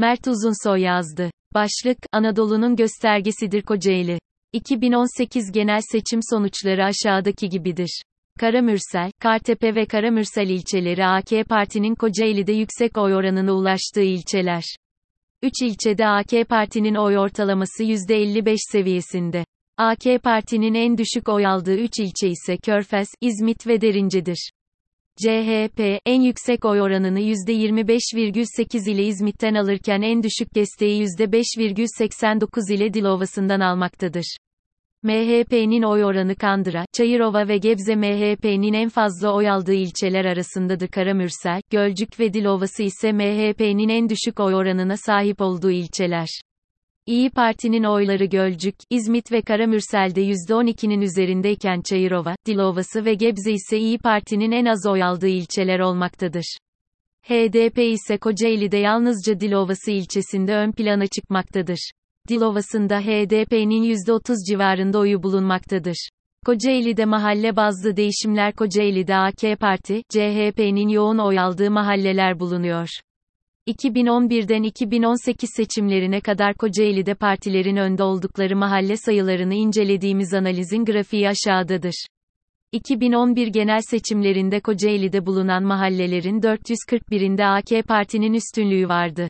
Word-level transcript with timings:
Mert 0.00 0.26
Uzunsoy 0.26 0.80
yazdı. 0.80 1.30
Başlık, 1.54 1.98
Anadolu'nun 2.12 2.76
göstergesidir 2.76 3.62
Kocaeli. 3.62 4.18
2018 4.52 5.52
genel 5.52 5.80
seçim 5.92 6.20
sonuçları 6.30 6.84
aşağıdaki 6.84 7.48
gibidir. 7.48 8.02
Karamürsel, 8.38 9.10
Kartepe 9.20 9.74
ve 9.74 9.86
Karamürsel 9.86 10.48
ilçeleri 10.48 11.06
AK 11.06 11.48
Parti'nin 11.48 11.94
Kocaeli'de 11.94 12.52
yüksek 12.52 12.98
oy 12.98 13.14
oranına 13.14 13.52
ulaştığı 13.52 14.02
ilçeler. 14.02 14.64
3 15.42 15.52
ilçede 15.62 16.06
AK 16.06 16.48
Parti'nin 16.48 16.94
oy 16.94 17.18
ortalaması 17.18 17.84
%55 17.84 18.56
seviyesinde. 18.72 19.44
AK 19.76 20.22
Parti'nin 20.22 20.74
en 20.74 20.98
düşük 20.98 21.28
oy 21.28 21.46
aldığı 21.46 21.76
3 21.76 21.98
ilçe 21.98 22.28
ise 22.28 22.56
Körfez, 22.56 23.08
İzmit 23.20 23.66
ve 23.66 23.80
Derince'dir. 23.80 24.50
CHP, 25.16 26.00
en 26.06 26.20
yüksek 26.20 26.64
oy 26.64 26.80
oranını 26.80 27.20
%25,8 27.20 28.90
ile 28.90 29.04
İzmit'ten 29.04 29.54
alırken 29.54 30.02
en 30.02 30.22
düşük 30.22 30.54
desteği 30.54 31.02
%5,89 31.02 32.74
ile 32.74 32.94
Dilovası'ndan 32.94 33.60
almaktadır. 33.60 34.36
MHP'nin 35.02 35.82
oy 35.82 36.04
oranı 36.04 36.36
Kandıra, 36.36 36.84
Çayırova 36.96 37.48
ve 37.48 37.58
Gebze 37.58 37.96
MHP'nin 37.96 38.72
en 38.72 38.88
fazla 38.88 39.34
oy 39.34 39.50
aldığı 39.50 39.74
ilçeler 39.74 40.24
arasındadır 40.24 40.88
Karamürsel, 40.88 41.60
Gölcük 41.70 42.20
ve 42.20 42.32
Dilovası 42.32 42.82
ise 42.82 43.12
MHP'nin 43.12 43.88
en 43.88 44.08
düşük 44.08 44.40
oy 44.40 44.54
oranına 44.54 44.96
sahip 44.96 45.40
olduğu 45.40 45.70
ilçeler. 45.70 46.28
İyi 47.06 47.30
Parti'nin 47.30 47.84
oyları 47.84 48.24
Gölcük, 48.24 48.74
İzmit 48.90 49.32
ve 49.32 49.42
Karamürsel'de 49.42 50.22
%12'nin 50.22 51.00
üzerindeyken 51.00 51.80
Çayırova, 51.80 52.34
Dilovası 52.46 53.04
ve 53.04 53.14
Gebze 53.14 53.52
ise 53.52 53.78
İyi 53.78 53.98
Parti'nin 53.98 54.52
en 54.52 54.64
az 54.64 54.86
oy 54.86 55.02
aldığı 55.02 55.28
ilçeler 55.28 55.80
olmaktadır. 55.80 56.56
HDP 57.22 57.78
ise 57.78 58.18
Kocaeli'de 58.18 58.76
yalnızca 58.76 59.40
Dilovası 59.40 59.90
ilçesinde 59.90 60.54
ön 60.54 60.72
plana 60.72 61.06
çıkmaktadır. 61.06 61.90
Dilovası'nda 62.28 63.00
HDP'nin 63.00 63.82
%30 63.82 64.34
civarında 64.50 64.98
oyu 64.98 65.22
bulunmaktadır. 65.22 66.08
Kocaeli'de 66.46 67.04
mahalle 67.04 67.56
bazlı 67.56 67.96
değişimler 67.96 68.52
Kocaeli'de 68.52 69.16
AK 69.16 69.60
Parti, 69.60 70.02
CHP'nin 70.08 70.88
yoğun 70.88 71.18
oy 71.18 71.38
aldığı 71.38 71.70
mahalleler 71.70 72.40
bulunuyor. 72.40 72.88
2011'den 73.70 74.62
2018 74.62 75.50
seçimlerine 75.56 76.20
kadar 76.20 76.54
Kocaeli'de 76.54 77.14
partilerin 77.14 77.76
önde 77.76 78.02
oldukları 78.02 78.56
mahalle 78.56 78.96
sayılarını 78.96 79.54
incelediğimiz 79.54 80.34
analizin 80.34 80.84
grafiği 80.84 81.28
aşağıdadır. 81.28 82.06
2011 82.72 83.46
genel 83.46 83.80
seçimlerinde 83.80 84.60
Kocaeli'de 84.60 85.26
bulunan 85.26 85.62
mahallelerin 85.62 86.40
441'inde 86.40 87.44
AK 87.44 87.88
Parti'nin 87.88 88.32
üstünlüğü 88.32 88.88
vardı. 88.88 89.28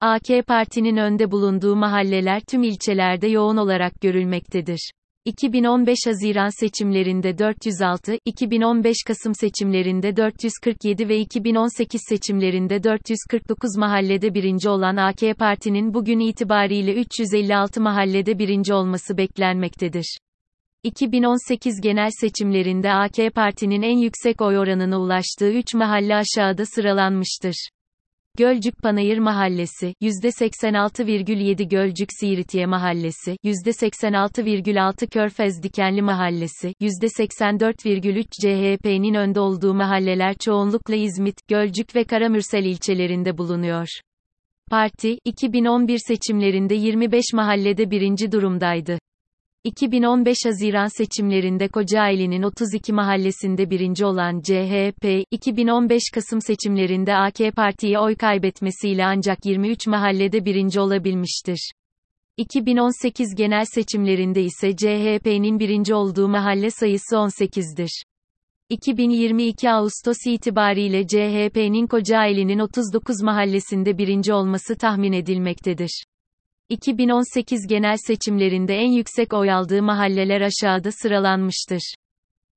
AK 0.00 0.46
Parti'nin 0.46 0.96
önde 0.96 1.30
bulunduğu 1.30 1.76
mahalleler 1.76 2.40
tüm 2.40 2.62
ilçelerde 2.62 3.28
yoğun 3.28 3.56
olarak 3.56 4.00
görülmektedir. 4.00 4.90
2015 5.28 5.98
Haziran 6.06 6.60
seçimlerinde 6.60 7.38
406, 7.38 8.18
2015 8.24 8.96
Kasım 9.06 9.34
seçimlerinde 9.34 10.16
447 10.16 11.08
ve 11.08 11.18
2018 11.18 12.00
seçimlerinde 12.08 12.82
449 12.82 13.76
mahallede 13.76 14.34
birinci 14.34 14.68
olan 14.68 14.96
AK 14.96 15.38
Parti'nin 15.38 15.94
bugün 15.94 16.20
itibariyle 16.20 16.94
356 16.94 17.80
mahallede 17.80 18.38
birinci 18.38 18.74
olması 18.74 19.16
beklenmektedir. 19.16 20.18
2018 20.82 21.80
genel 21.80 22.10
seçimlerinde 22.20 22.92
AK 22.92 23.34
Parti'nin 23.34 23.82
en 23.82 23.98
yüksek 23.98 24.40
oy 24.40 24.58
oranına 24.58 25.00
ulaştığı 25.00 25.50
3 25.50 25.74
mahalle 25.74 26.16
aşağıda 26.16 26.66
sıralanmıştır. 26.66 27.68
Gölcük 28.38 28.82
Panayır 28.82 29.18
Mahallesi, 29.18 29.94
%86,7 30.02 31.68
Gölcük 31.68 32.08
Siiritiye 32.20 32.66
Mahallesi, 32.66 33.36
%86,6 33.44 35.06
Körfez 35.06 35.62
Dikenli 35.62 36.02
Mahallesi, 36.02 36.74
%84,3 36.80 38.24
CHP'nin 38.42 39.14
önde 39.14 39.40
olduğu 39.40 39.74
mahalleler 39.74 40.34
çoğunlukla 40.34 40.94
İzmit, 40.94 41.48
Gölcük 41.48 41.96
ve 41.96 42.04
Karamürsel 42.04 42.64
ilçelerinde 42.64 43.38
bulunuyor. 43.38 43.88
Parti, 44.70 45.18
2011 45.24 45.98
seçimlerinde 45.98 46.74
25 46.74 47.24
mahallede 47.34 47.90
birinci 47.90 48.32
durumdaydı. 48.32 48.98
2015 49.68 50.36
Haziran 50.44 50.86
seçimlerinde 50.86 51.68
Kocaeli'nin 51.68 52.42
32 52.42 52.92
mahallesinde 52.92 53.70
birinci 53.70 54.04
olan 54.04 54.40
CHP, 54.40 55.24
2015 55.30 56.02
Kasım 56.14 56.40
seçimlerinde 56.40 57.14
AK 57.14 57.38
Parti'ye 57.56 57.98
oy 57.98 58.16
kaybetmesiyle 58.16 59.04
ancak 59.04 59.46
23 59.46 59.86
mahallede 59.86 60.44
birinci 60.44 60.80
olabilmiştir. 60.80 61.72
2018 62.36 63.34
genel 63.34 63.64
seçimlerinde 63.74 64.42
ise 64.42 64.76
CHP'nin 64.76 65.58
birinci 65.58 65.94
olduğu 65.94 66.28
mahalle 66.28 66.70
sayısı 66.70 67.16
18'dir. 67.16 68.02
2022 68.70 69.70
Ağustos 69.70 70.26
itibariyle 70.26 71.06
CHP'nin 71.06 71.86
Kocaeli'nin 71.86 72.58
39 72.58 73.22
mahallesinde 73.22 73.98
birinci 73.98 74.32
olması 74.32 74.76
tahmin 74.76 75.12
edilmektedir. 75.12 76.04
2018 76.68 77.66
genel 77.66 77.96
seçimlerinde 78.06 78.74
en 78.74 78.92
yüksek 78.92 79.32
oy 79.32 79.52
aldığı 79.52 79.82
mahalleler 79.82 80.40
aşağıda 80.40 80.92
sıralanmıştır. 80.92 81.94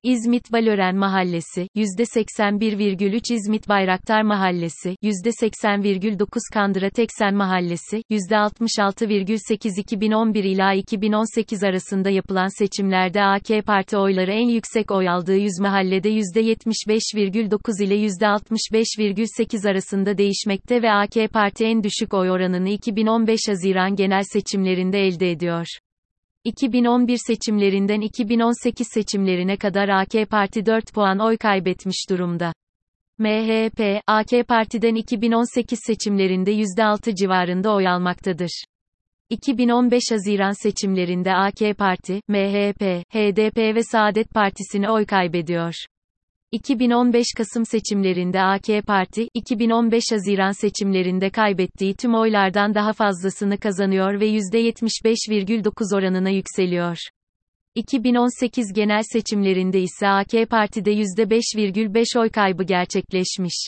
İzmit 0.03 0.53
Valören 0.53 0.95
Mahallesi, 0.95 1.67
%81,3 1.75 3.33
İzmit 3.33 3.69
Bayraktar 3.69 4.21
Mahallesi, 4.21 4.95
%80,9 5.03 6.27
Kandıra 6.53 6.89
Teksen 6.89 7.35
Mahallesi, 7.35 8.03
%66,8 8.11 9.79
2011 9.79 10.43
ila 10.43 10.73
2018 10.73 11.63
arasında 11.63 12.09
yapılan 12.09 12.59
seçimlerde 12.59 13.23
AK 13.23 13.65
Parti 13.65 13.97
oyları 13.97 14.31
en 14.31 14.47
yüksek 14.47 14.91
oy 14.91 15.09
aldığı 15.09 15.37
100 15.37 15.59
mahallede 15.59 16.09
%75,9 16.09 17.83
ile 17.83 17.95
%65,8 17.95 19.69
arasında 19.69 20.17
değişmekte 20.17 20.81
ve 20.81 20.91
AK 20.91 21.33
Parti 21.33 21.65
en 21.65 21.83
düşük 21.83 22.13
oy 22.13 22.31
oranını 22.31 22.69
2015 22.69 23.39
Haziran 23.47 23.95
genel 23.95 24.23
seçimlerinde 24.23 24.99
elde 24.99 25.31
ediyor. 25.31 25.65
2011 26.45 27.17
seçimlerinden 27.27 28.01
2018 28.01 28.87
seçimlerine 28.93 29.57
kadar 29.57 29.89
AK 29.89 30.29
Parti 30.29 30.65
4 30.65 30.93
puan 30.93 31.19
oy 31.19 31.37
kaybetmiş 31.37 32.09
durumda. 32.09 32.53
MHP, 33.17 34.01
AK 34.07 34.47
Parti'den 34.47 34.95
2018 34.95 35.79
seçimlerinde 35.87 36.51
%6 36.53 37.15
civarında 37.15 37.75
oy 37.75 37.87
almaktadır. 37.87 38.63
2015 39.29 40.03
Haziran 40.11 40.63
seçimlerinde 40.63 41.33
AK 41.33 41.77
Parti, 41.77 42.21
MHP, 42.27 42.81
HDP 43.13 43.57
ve 43.57 43.83
Saadet 43.83 44.29
Partisi'ne 44.33 44.91
oy 44.91 45.05
kaybediyor. 45.05 45.73
2015 46.51 47.25
Kasım 47.37 47.65
seçimlerinde 47.65 48.41
AK 48.41 48.85
Parti, 48.87 49.27
2015 49.33 50.03
Haziran 50.11 50.51
seçimlerinde 50.51 51.29
kaybettiği 51.29 51.95
tüm 51.95 52.15
oylardan 52.15 52.73
daha 52.73 52.93
fazlasını 52.93 53.57
kazanıyor 53.57 54.19
ve 54.19 54.29
%75,9 54.29 55.95
oranına 55.95 56.29
yükseliyor. 56.29 56.97
2018 57.75 58.73
genel 58.73 59.01
seçimlerinde 59.03 59.81
ise 59.81 60.07
AK 60.07 60.49
Parti'de 60.49 60.93
%5,5 60.93 62.19
oy 62.19 62.29
kaybı 62.29 62.63
gerçekleşmiş. 62.63 63.67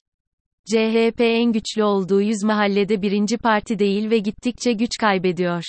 CHP 0.66 1.22
en 1.22 1.52
güçlü 1.52 1.84
olduğu 1.84 2.22
100 2.22 2.44
mahallede 2.44 3.02
birinci 3.02 3.38
parti 3.38 3.80
değil 3.80 4.10
ve 4.10 4.18
gittikçe 4.18 4.74
güç 4.74 4.92
kaybediyor. 5.00 5.64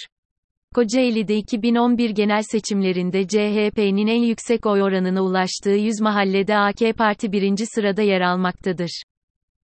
Kocaeli'de 0.75 1.37
2011 1.37 2.11
genel 2.11 2.43
seçimlerinde 2.43 3.27
CHP'nin 3.29 4.07
en 4.07 4.23
yüksek 4.23 4.67
oy 4.67 4.83
oranına 4.83 5.23
ulaştığı 5.23 5.71
100 5.71 6.01
mahallede 6.01 6.57
AK 6.57 6.97
Parti 6.99 7.33
birinci 7.33 7.65
sırada 7.67 8.03
yer 8.03 8.21
almaktadır. 8.21 9.03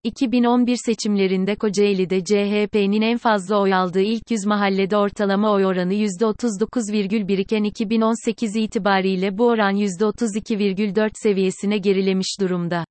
2011 0.03 0.77
seçimlerinde 0.85 1.55
Kocaeli'de 1.55 2.23
CHP'nin 2.23 3.01
en 3.01 3.17
fazla 3.17 3.61
oy 3.61 3.73
aldığı 3.73 4.01
ilk 4.01 4.31
100 4.31 4.45
mahallede 4.45 4.97
ortalama 4.97 5.51
oy 5.51 5.65
oranı 5.65 5.93
%39,1 5.93 7.41
iken 7.41 7.63
2018 7.63 8.55
itibariyle 8.55 9.37
bu 9.37 9.47
oran 9.47 9.75
%32,4 9.75 11.09
seviyesine 11.13 11.77
gerilemiş 11.77 12.39
durumda. 12.39 12.85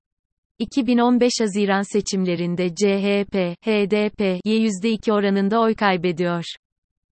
2015 0.59 1.33
Haziran 1.41 1.93
seçimlerinde 1.93 2.69
CHP, 2.69 3.35
HDP, 3.65 4.41
%2 4.45 5.13
oranında 5.13 5.61
oy 5.61 5.75
kaybediyor. 5.75 6.45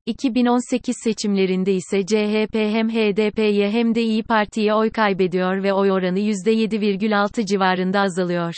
2018 0.07 0.97
seçimlerinde 1.05 1.73
ise 1.73 2.07
CHP 2.07 2.55
hem 2.55 2.91
HDP'ye 2.91 3.71
hem 3.71 3.95
de 3.95 4.03
İyi 4.03 4.23
Parti'ye 4.23 4.75
oy 4.75 4.91
kaybediyor 4.91 5.63
ve 5.63 5.73
oy 5.73 5.93
oranı 5.93 6.19
%7,6 6.19 7.47
civarında 7.47 8.01
azalıyor. 8.01 8.55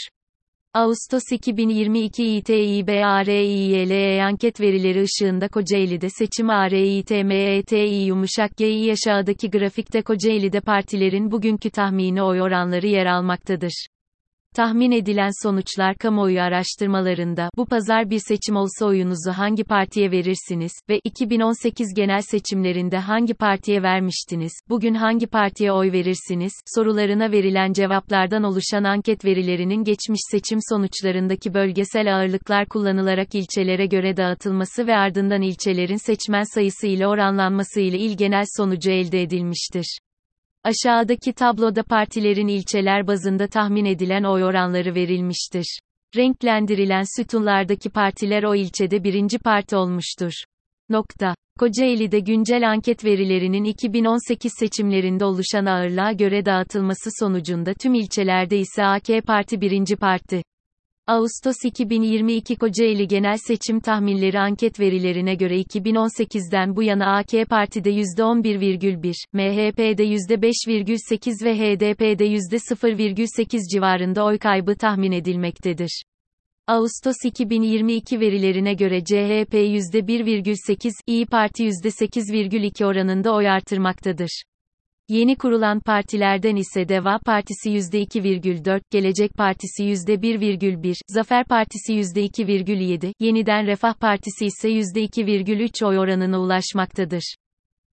Ağustos 0.73 1.23
2022 1.31 2.35
İTİBARİYLE 2.35 4.23
anket 4.23 4.61
verileri 4.61 5.03
ışığında 5.03 5.47
Kocaeli'de 5.47 6.09
seçim 6.09 6.49
ARİTMETİ 6.49 7.77
yumuşak 8.07 8.57
Gİ 8.57 8.93
aşağıdaki 8.93 9.49
grafikte 9.49 10.01
Kocaeli'de 10.01 10.61
partilerin 10.61 11.31
bugünkü 11.31 11.69
tahmini 11.69 12.23
oy 12.23 12.41
oranları 12.41 12.87
yer 12.87 13.05
almaktadır. 13.05 13.87
Tahmin 14.55 14.91
edilen 14.91 15.43
sonuçlar 15.43 15.95
kamuoyu 15.95 16.41
araştırmalarında 16.41 17.49
bu 17.57 17.65
pazar 17.65 18.09
bir 18.09 18.19
seçim 18.27 18.55
olsa 18.55 18.85
oyunuzu 18.85 19.31
hangi 19.31 19.63
partiye 19.63 20.11
verirsiniz 20.11 20.71
ve 20.89 20.99
2018 21.03 21.93
genel 21.95 22.21
seçimlerinde 22.21 22.97
hangi 22.97 23.33
partiye 23.33 23.83
vermiştiniz? 23.83 24.51
Bugün 24.69 24.93
hangi 24.93 25.27
partiye 25.27 25.71
oy 25.71 25.91
verirsiniz? 25.91 26.53
sorularına 26.75 27.31
verilen 27.31 27.73
cevaplardan 27.73 28.43
oluşan 28.43 28.83
anket 28.83 29.25
verilerinin 29.25 29.83
geçmiş 29.83 30.21
seçim 30.31 30.59
sonuçlarındaki 30.69 31.53
bölgesel 31.53 32.15
ağırlıklar 32.15 32.65
kullanılarak 32.65 33.35
ilçelere 33.35 33.85
göre 33.85 34.17
dağıtılması 34.17 34.87
ve 34.87 34.95
ardından 34.95 35.41
ilçelerin 35.41 36.05
seçmen 36.05 36.43
sayısı 36.53 36.87
ile 36.87 37.07
oranlanması 37.07 37.81
ile 37.81 37.97
il 37.97 38.17
genel 38.17 38.45
sonucu 38.57 38.91
elde 38.91 39.21
edilmiştir. 39.21 39.99
Aşağıdaki 40.65 41.33
tabloda 41.33 41.83
partilerin 41.83 42.47
ilçeler 42.47 43.07
bazında 43.07 43.47
tahmin 43.47 43.85
edilen 43.85 44.23
oy 44.23 44.43
oranları 44.43 44.95
verilmiştir. 44.95 45.79
Renklendirilen 46.15 47.03
sütunlardaki 47.17 47.89
partiler 47.89 48.43
o 48.43 48.55
ilçede 48.55 49.03
birinci 49.03 49.39
parti 49.39 49.75
olmuştur. 49.75 50.31
Nokta. 50.89 51.35
Kocaeli'de 51.59 52.19
güncel 52.19 52.69
anket 52.69 53.05
verilerinin 53.05 53.63
2018 53.63 54.51
seçimlerinde 54.59 55.25
oluşan 55.25 55.65
ağırlığa 55.65 56.11
göre 56.11 56.45
dağıtılması 56.45 57.09
sonucunda 57.19 57.73
tüm 57.73 57.93
ilçelerde 57.93 58.57
ise 58.57 58.85
AK 58.85 59.07
Parti 59.27 59.61
birinci 59.61 59.95
parti. 59.95 60.41
Ağustos 61.07 61.55
2022 61.63 62.55
Kocaeli 62.55 63.07
Genel 63.07 63.37
Seçim 63.37 63.79
Tahminleri 63.79 64.39
anket 64.39 64.79
verilerine 64.79 65.35
göre 65.35 65.61
2018'den 65.61 66.75
bu 66.75 66.83
yana 66.83 67.15
AK 67.15 67.49
Parti'de 67.49 67.89
%11,1, 67.89 69.13
MHP'de 69.33 70.03
%5,8 70.03 71.45
ve 71.45 71.55
HDP'de 71.55 72.27
%0,8 72.27 73.73
civarında 73.73 74.25
oy 74.25 74.37
kaybı 74.37 74.75
tahmin 74.75 75.11
edilmektedir. 75.11 76.03
Ağustos 76.67 77.15
2022 77.25 78.19
verilerine 78.19 78.73
göre 78.73 79.03
CHP 79.03 79.53
%1,8, 79.53 80.91
İyi 81.07 81.25
Parti 81.25 81.63
%8,2 81.63 82.85
oranında 82.85 83.33
oy 83.35 83.49
artırmaktadır. 83.49 84.43
Yeni 85.09 85.35
kurulan 85.35 85.79
partilerden 85.79 86.55
ise 86.55 86.89
Deva 86.89 87.19
Partisi 87.25 87.69
%2,4, 87.69 88.81
Gelecek 88.91 89.33
Partisi 89.33 89.83
%1,1, 89.83 90.95
Zafer 91.07 91.45
Partisi 91.45 91.93
%2,7, 91.93 93.13
Yeniden 93.19 93.67
Refah 93.67 93.93
Partisi 93.93 94.45
ise 94.45 94.69
%2,3 94.69 95.85
oy 95.85 95.99
oranına 95.99 96.39
ulaşmaktadır. 96.39 97.35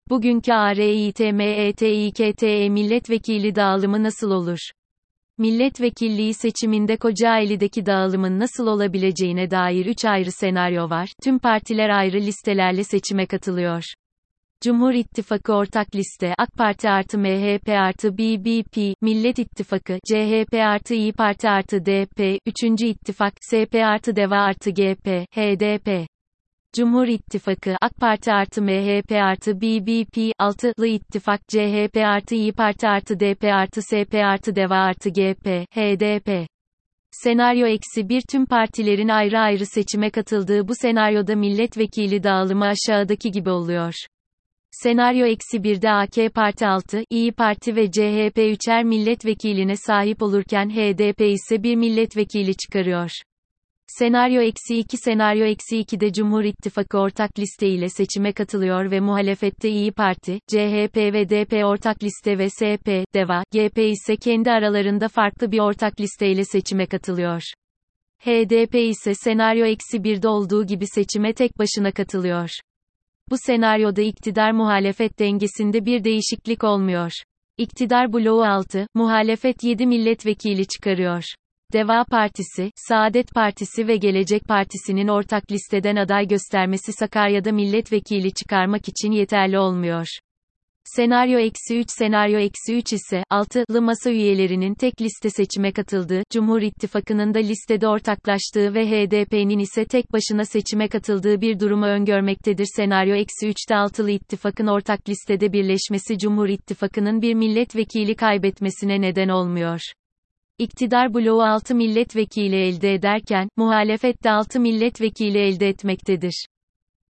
Bugünkü 0.09 0.53
ARİTMETİKTE 0.53 2.69
milletvekili 2.69 3.55
dağılımı 3.55 4.03
nasıl 4.03 4.31
olur? 4.31 4.59
Milletvekilliği 5.37 6.33
seçiminde 6.33 6.97
Kocaeli'deki 6.97 7.85
dağılımın 7.85 8.39
nasıl 8.39 8.67
olabileceğine 8.67 9.51
dair 9.51 9.85
3 9.85 10.05
ayrı 10.05 10.31
senaryo 10.31 10.89
var. 10.89 11.09
Tüm 11.23 11.39
partiler 11.39 11.89
ayrı 11.89 12.17
listelerle 12.17 12.83
seçime 12.83 13.25
katılıyor. 13.25 13.83
Cumhur 14.63 14.93
İttifakı 14.93 15.53
ortak 15.53 15.95
liste 15.95 16.35
AK 16.37 16.53
Parti 16.57 16.89
artı 16.89 17.17
MHP 17.17 17.69
artı 17.69 18.17
BBP, 18.17 18.95
Millet 19.01 19.39
İttifakı 19.39 19.99
CHP 20.07 20.53
artı 20.53 20.93
İyi 20.93 21.13
Parti 21.13 21.49
artı 21.49 21.85
DP, 21.85 22.39
3. 22.45 22.63
İttifak 22.81 23.33
SP 23.49 23.73
artı 23.75 24.15
DEVA 24.15 24.37
artı 24.37 24.69
GP, 24.69 25.07
HDP. 25.35 26.07
Cumhur 26.73 27.07
İttifakı 27.07 27.75
AK 27.81 27.95
Parti 28.01 28.31
artı 28.31 28.61
MHP 28.61 29.11
artı 29.11 29.61
BBP, 29.61 30.17
6'lı 30.39 30.87
İttifak 30.87 31.41
CHP 31.47 31.97
artı 31.97 32.35
İyi 32.35 32.53
Parti 32.53 32.87
artı 32.87 33.19
DP 33.19 33.43
artı 33.43 33.81
SP 33.89 34.13
artı 34.15 34.55
DEVA 34.55 34.77
artı 34.77 35.09
GP, 35.09 35.47
HDP. 35.75 36.47
Senaryo 37.11 37.67
eksi 37.67 38.09
bir 38.09 38.21
tüm 38.31 38.45
partilerin 38.45 39.09
ayrı 39.09 39.39
ayrı 39.39 39.65
seçime 39.65 40.09
katıldığı 40.09 40.67
bu 40.67 40.73
senaryoda 40.75 41.35
milletvekili 41.35 42.23
dağılımı 42.23 42.65
aşağıdaki 42.65 43.31
gibi 43.31 43.49
oluyor. 43.49 43.93
Senaryo 44.73 45.25
eksi 45.25 45.57
1'de 45.57 45.89
AK 45.89 46.33
Parti 46.33 46.67
6, 46.67 47.03
İyi 47.09 47.31
Parti 47.31 47.75
ve 47.75 47.91
CHP 47.91 48.37
üçer 48.37 48.83
milletvekiline 48.83 49.75
sahip 49.75 50.21
olurken 50.21 50.69
HDP 50.69 51.21
ise 51.21 51.63
bir 51.63 51.75
milletvekili 51.75 52.55
çıkarıyor. 52.55 53.09
Senaryo 53.87 54.41
eksi 54.41 54.77
2 54.77 54.97
Senaryo 54.97 55.45
eksi 55.45 55.77
2'de 55.77 56.13
Cumhur 56.13 56.43
İttifakı 56.43 56.97
ortak 56.97 57.39
liste 57.39 57.67
ile 57.67 57.89
seçime 57.89 58.33
katılıyor 58.33 58.91
ve 58.91 58.99
muhalefette 58.99 59.69
İyi 59.69 59.91
Parti, 59.91 60.39
CHP 60.47 60.97
ve 60.97 61.29
DP 61.29 61.65
ortak 61.65 62.03
liste 62.03 62.37
ve 62.37 62.49
SP, 62.57 62.87
DEVA, 63.13 63.43
GP 63.51 63.77
ise 63.77 64.15
kendi 64.15 64.51
aralarında 64.51 65.07
farklı 65.07 65.51
bir 65.51 65.59
ortak 65.59 65.99
listeyle 65.99 66.45
seçime 66.45 66.85
katılıyor. 66.85 67.41
HDP 68.19 68.75
ise 68.75 69.13
senaryo 69.15 69.65
eksi 69.65 69.97
1'de 69.97 70.27
olduğu 70.27 70.65
gibi 70.65 70.87
seçime 70.87 71.33
tek 71.33 71.59
başına 71.59 71.91
katılıyor. 71.91 72.49
Bu 73.31 73.35
senaryoda 73.37 74.01
iktidar 74.01 74.51
muhalefet 74.51 75.19
dengesinde 75.19 75.85
bir 75.85 76.03
değişiklik 76.03 76.63
olmuyor. 76.63 77.11
İktidar 77.57 78.13
bloğu 78.13 78.43
6, 78.43 78.87
muhalefet 78.93 79.63
7 79.63 79.85
milletvekili 79.85 80.67
çıkarıyor. 80.67 81.23
Deva 81.73 82.03
Partisi, 82.11 82.71
Saadet 82.75 83.33
Partisi 83.35 83.87
ve 83.87 83.97
Gelecek 83.97 84.43
Partisi'nin 84.43 85.07
ortak 85.07 85.51
listeden 85.51 85.95
aday 85.95 86.27
göstermesi 86.27 86.93
Sakarya'da 86.93 87.51
milletvekili 87.51 88.33
çıkarmak 88.33 88.87
için 88.87 89.11
yeterli 89.11 89.59
olmuyor. 89.59 90.07
Senaryo 90.95 91.39
eksi 91.39 91.79
3 91.79 91.85
Senaryo 91.89 92.39
eksi 92.39 92.75
3 92.75 92.93
ise, 92.93 93.23
altılı 93.29 93.81
masa 93.81 94.11
üyelerinin 94.11 94.73
tek 94.73 95.01
liste 95.01 95.29
seçime 95.29 95.71
katıldığı, 95.71 96.23
Cumhur 96.33 96.61
İttifakı'nın 96.61 97.33
da 97.33 97.39
listede 97.39 97.87
ortaklaştığı 97.87 98.73
ve 98.73 98.87
HDP'nin 98.87 99.59
ise 99.59 99.85
tek 99.85 100.13
başına 100.13 100.45
seçime 100.45 100.87
katıldığı 100.87 101.41
bir 101.41 101.59
durumu 101.59 101.85
öngörmektedir. 101.85 102.67
Senaryo 102.75 103.15
eksi 103.15 103.47
3'te 103.47 103.75
altılı 103.75 104.11
ittifakın 104.11 104.67
ortak 104.67 105.09
listede 105.09 105.53
birleşmesi 105.53 106.17
Cumhur 106.17 106.49
İttifakı'nın 106.49 107.21
bir 107.21 107.33
milletvekili 107.33 108.15
kaybetmesine 108.15 109.01
neden 109.01 109.29
olmuyor. 109.29 109.79
İktidar 110.57 111.13
bloğu 111.13 111.43
6 111.43 111.75
milletvekili 111.75 112.55
elde 112.55 112.93
ederken, 112.93 113.49
muhalefet 113.57 114.23
de 114.23 114.31
6 114.31 114.59
milletvekili 114.59 115.37
elde 115.37 115.67
etmektedir. 115.67 116.45